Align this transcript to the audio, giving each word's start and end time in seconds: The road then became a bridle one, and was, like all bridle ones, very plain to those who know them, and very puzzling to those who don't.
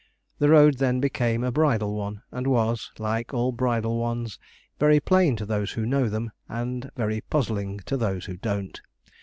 The 0.39 0.49
road 0.49 0.79
then 0.79 0.99
became 0.99 1.43
a 1.43 1.51
bridle 1.51 1.93
one, 1.93 2.23
and 2.31 2.47
was, 2.47 2.91
like 2.97 3.35
all 3.35 3.51
bridle 3.51 3.99
ones, 3.99 4.39
very 4.79 4.99
plain 4.99 5.35
to 5.35 5.45
those 5.45 5.73
who 5.73 5.85
know 5.85 6.09
them, 6.09 6.31
and 6.49 6.89
very 6.95 7.21
puzzling 7.21 7.77
to 7.81 7.97
those 7.97 8.25
who 8.25 8.35
don't. 8.37 8.81